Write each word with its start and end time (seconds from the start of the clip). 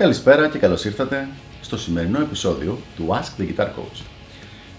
Καλησπέρα 0.00 0.48
και 0.48 0.58
καλώς 0.58 0.84
ήρθατε 0.84 1.28
στο 1.60 1.78
σημερινό 1.78 2.20
επεισόδιο 2.20 2.78
του 2.96 3.08
Ask 3.08 3.40
the 3.40 3.48
Guitar 3.48 3.66
Coach. 3.66 4.02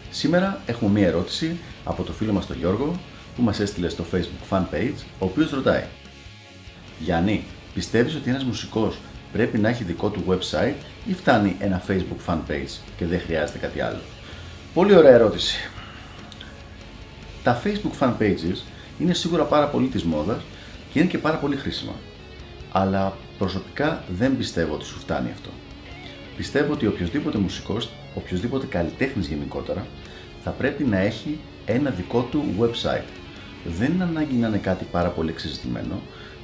Σήμερα 0.09 0.61
έχουμε 0.65 0.99
μία 0.99 1.07
ερώτηση 1.07 1.59
από 1.83 2.03
το 2.03 2.11
φίλο 2.11 2.33
μας 2.33 2.47
τον 2.47 2.57
Γιώργο 2.57 2.99
που 3.35 3.41
μας 3.41 3.59
έστειλε 3.59 3.89
στο 3.89 4.05
facebook 4.11 4.49
fan 4.49 4.61
page, 4.73 5.03
ο 5.19 5.25
οποίος 5.25 5.51
ρωτάει 5.51 5.83
Γιάννη, 6.99 7.43
πιστεύεις 7.73 8.15
ότι 8.15 8.29
ένας 8.29 8.43
μουσικός 8.43 8.97
πρέπει 9.31 9.57
να 9.57 9.69
έχει 9.69 9.83
δικό 9.83 10.09
του 10.09 10.23
website 10.27 10.75
ή 11.05 11.13
φτάνει 11.13 11.55
ένα 11.59 11.81
facebook 11.87 12.31
fan 12.31 12.37
page 12.49 12.79
και 12.97 13.05
δεν 13.05 13.19
χρειάζεται 13.19 13.57
κάτι 13.57 13.81
άλλο; 13.81 14.01
Πολύ 14.73 14.95
ωραία 14.95 15.13
ερώτηση. 15.13 15.57
Τα 17.43 17.61
facebook 17.63 17.99
fan 17.99 18.11
pages 18.19 18.57
είναι 18.99 19.13
σίγουρα 19.13 19.43
πάρα 19.43 19.67
πολύ 19.67 19.87
της 19.87 20.03
μόδας 20.03 20.41
και 20.93 20.99
είναι 20.99 21.07
και 21.07 21.17
πάρα 21.17 21.37
πολύ 21.37 21.55
χρήσιμα. 21.55 21.93
Αλλά 22.71 23.17
προσωπικά 23.37 24.03
δεν 24.17 24.37
πιστεύω 24.37 24.73
ότι 24.73 24.85
σου 24.85 24.99
φτάνει 24.99 25.29
αυτό. 25.31 25.49
Πιστεύω 26.37 26.73
ότι 26.73 26.87
οποιοδήποτε 26.87 27.37
μουσικός, 27.37 27.89
οποιοδήποτε 28.15 28.65
καλλιτέχνης 28.65 29.27
γενικότερα, 29.27 29.85
θα 30.43 30.51
πρέπει 30.51 30.83
να 30.83 30.97
έχει 30.97 31.39
ένα 31.65 31.89
δικό 31.89 32.21
του 32.21 32.43
website. 32.59 33.07
Δεν 33.65 33.91
είναι 33.91 34.03
ανάγκη 34.03 34.35
να 34.35 34.47
είναι 34.47 34.57
κάτι 34.57 34.85
πάρα 34.91 35.09
πολύ 35.09 35.29
εξεζητημένο, 35.29 36.01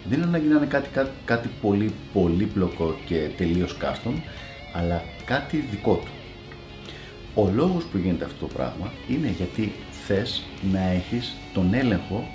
δεν 0.09 0.17
είναι 0.17 0.27
ανάγκη 0.27 0.48
να 0.48 0.55
είναι 0.55 0.66
κάτι, 0.66 0.90
κάτι, 0.90 1.09
κάτι 1.26 1.50
πολύ 1.62 1.94
πολύπλοκο 2.13 2.98
και 3.05 3.30
τελείως 3.38 3.78
custom, 3.81 4.14
αλλά 4.73 5.03
κάτι 5.25 5.58
δικό 5.58 5.95
του. 5.95 6.12
Ο 7.36 7.52
λόγος 7.55 7.84
που 7.84 7.98
γίνεται 7.98 8.25
αυτό 8.25 8.45
το 8.45 8.53
πράγμα 8.53 8.91
είναι 9.08 9.34
γιατί 9.38 9.73
θες 10.05 10.44
να 10.72 10.80
έχεις 10.80 11.36
τον 11.53 11.73
έλεγχο 11.73 12.28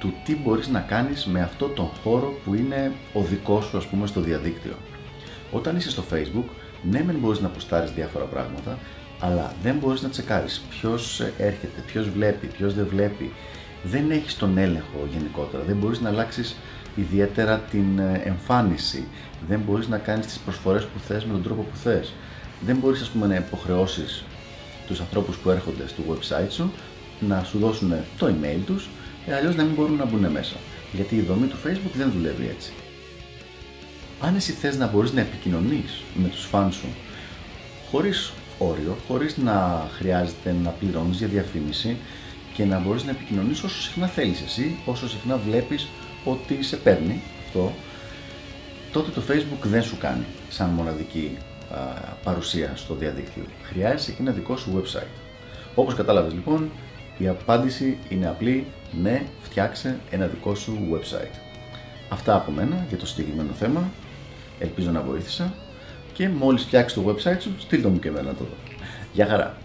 του 0.00 0.14
τι 0.24 0.36
μπορείς 0.36 0.68
να 0.68 0.80
κάνεις 0.80 1.26
με 1.26 1.40
αυτό 1.42 1.66
τον 1.66 1.88
χώρο 2.02 2.34
που 2.44 2.54
είναι 2.54 2.92
ο 3.12 3.22
δικός 3.22 3.64
σου 3.64 3.76
ας 3.76 3.86
πούμε 3.86 4.06
στο 4.06 4.20
διαδίκτυο. 4.20 4.74
Όταν 5.50 5.76
είσαι 5.76 5.90
στο 5.90 6.04
facebook, 6.12 6.50
ναι 6.90 7.02
μεν 7.04 7.16
μπορείς 7.16 7.40
να 7.40 7.46
αποστάρεις 7.46 7.90
διάφορα 7.90 8.24
πράγματα, 8.24 8.78
αλλά 9.20 9.54
δεν 9.62 9.76
μπορείς 9.76 10.02
να 10.02 10.08
τσεκάρεις 10.08 10.62
ποιος 10.70 11.20
έρχεται, 11.20 11.80
ποιος 11.86 12.08
βλέπει, 12.08 12.46
ποιος 12.46 12.74
δεν 12.74 12.86
βλέπει. 12.90 13.32
Δεν 13.82 14.10
έχεις 14.10 14.36
τον 14.36 14.58
έλεγχο 14.58 15.08
γενικότερα, 15.12 15.62
δεν 15.62 15.76
μπορείς 15.76 16.00
να 16.00 16.08
αλλάξεις 16.08 16.56
ιδιαίτερα 16.96 17.58
την 17.58 17.98
ε, 17.98 18.22
εμφάνιση, 18.24 19.06
δεν 19.48 19.60
μπορείς 19.66 19.88
να 19.88 19.98
κάνεις 19.98 20.26
τις 20.26 20.38
προσφορές 20.38 20.84
που 20.84 20.98
θες 20.98 21.24
με 21.24 21.32
τον 21.32 21.42
τρόπο 21.42 21.62
που 21.62 21.76
θες. 21.76 22.12
Δεν 22.60 22.76
μπορείς 22.76 23.00
ας 23.00 23.08
πούμε 23.08 23.26
να 23.26 23.34
υποχρεώσεις 23.34 24.24
τους 24.86 25.00
ανθρώπους 25.00 25.36
που 25.36 25.50
έρχονται 25.50 25.88
στο 25.88 26.02
website 26.08 26.50
σου 26.50 26.72
να 27.20 27.44
σου 27.44 27.58
δώσουν 27.58 27.94
το 28.18 28.26
email 28.26 28.58
τους 28.66 28.88
ε, 29.26 29.34
αλλιώς 29.34 29.56
να 29.56 29.62
μην 29.62 29.74
μπορούν 29.74 29.96
να 29.96 30.04
μπουν 30.04 30.30
μέσα. 30.30 30.56
Γιατί 30.92 31.16
η 31.16 31.20
δομή 31.20 31.46
του 31.46 31.56
Facebook 31.66 31.94
δεν 31.94 32.10
δουλεύει 32.10 32.48
έτσι. 32.50 32.72
Αν 34.20 34.36
εσύ 34.36 34.52
θες 34.52 34.76
να 34.76 34.86
μπορείς 34.86 35.12
να 35.12 35.20
επικοινωνείς 35.20 36.02
με 36.14 36.28
τους 36.28 36.44
φαν 36.44 36.72
σου 36.72 36.86
χωρίς 37.90 38.32
όριο, 38.58 38.96
χωρίς 39.08 39.36
να 39.36 39.88
χρειάζεται 39.92 40.54
να 40.62 40.70
πληρώνεις 40.70 41.18
για 41.18 41.26
διαφήμιση 41.26 41.96
και 42.54 42.64
να 42.64 42.78
μπορείς 42.78 43.04
να 43.04 43.10
επικοινωνείς 43.10 43.62
όσο 43.62 43.82
συχνά 43.82 44.06
θέλεις 44.06 44.40
εσύ, 44.40 44.78
όσο 44.84 45.08
συχνά 45.08 45.36
βλέπεις 45.36 45.88
ότι 46.24 46.62
σε 46.62 46.76
παίρνει 46.76 47.22
αυτό, 47.46 47.72
τότε 48.92 49.10
το 49.10 49.22
Facebook 49.28 49.62
δεν 49.62 49.82
σου 49.82 49.98
κάνει 49.98 50.24
σαν 50.48 50.68
μοναδική 50.68 51.36
α, 51.70 51.76
παρουσία 52.24 52.72
στο 52.76 52.94
διαδίκτυο. 52.94 53.42
Χρειάζεσαι 53.62 54.12
και 54.12 54.22
ένα 54.22 54.30
δικό 54.30 54.56
σου 54.56 54.82
website. 54.82 55.12
Όπως 55.74 55.94
κατάλαβες 55.94 56.32
λοιπόν, 56.32 56.70
η 57.20 57.28
απάντηση 57.28 57.98
είναι 58.08 58.28
απλή, 58.28 58.66
ναι, 59.02 59.22
φτιάξε 59.42 59.98
ένα 60.10 60.26
δικό 60.26 60.54
σου 60.54 60.78
website. 60.92 61.38
Αυτά 62.08 62.34
από 62.34 62.50
μένα 62.50 62.84
για 62.88 62.96
το 62.96 63.06
συγκεκριμένο 63.06 63.52
θέμα. 63.52 63.90
Ελπίζω 64.58 64.90
να 64.90 65.00
βοήθησα 65.00 65.54
και 66.12 66.28
μόλις 66.28 66.62
φτιάξεις 66.62 67.02
το 67.02 67.08
website 67.08 67.40
σου, 67.40 67.54
στείλ 67.58 67.82
το 67.82 67.88
μου 67.88 67.98
και 67.98 68.08
εμένα 68.08 68.34
το 68.34 68.44
Γεια 69.12 69.26
χαρά! 69.26 69.56